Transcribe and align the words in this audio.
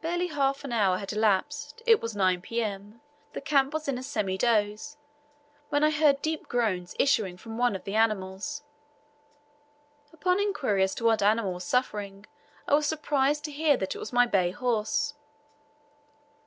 Barely 0.00 0.28
half 0.28 0.64
an 0.64 0.72
hour 0.72 0.96
had 0.96 1.12
elapsed, 1.12 1.82
it 1.84 2.00
was 2.00 2.16
9 2.16 2.40
P.M., 2.40 3.02
the 3.34 3.40
camp 3.42 3.74
was 3.74 3.86
in 3.86 3.98
a 3.98 4.02
semi 4.02 4.38
doze, 4.38 4.96
when 5.68 5.84
I 5.84 5.90
heard 5.90 6.22
deep 6.22 6.48
groans 6.48 6.96
issuing 6.98 7.36
from 7.36 7.58
one 7.58 7.76
of 7.76 7.84
the 7.84 7.94
animals. 7.94 8.62
Upon 10.10 10.40
inquiry 10.40 10.82
as 10.84 10.94
to 10.94 11.04
what 11.04 11.22
animal 11.22 11.52
was 11.52 11.64
suffering, 11.64 12.24
I 12.66 12.72
was 12.72 12.86
surprised 12.86 13.44
to 13.44 13.52
hear 13.52 13.76
that 13.76 13.94
it 13.94 13.98
was 13.98 14.10
my 14.10 14.24
bay 14.26 14.52
horse. 14.52 15.12